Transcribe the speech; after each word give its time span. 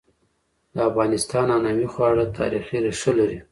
د 0.75 0.77
افغانستان 0.89 1.45
عنعنوي 1.55 1.87
خواړه 1.93 2.23
تاریخي 2.37 2.77
ريښه 2.85 3.11
لري. 3.19 3.39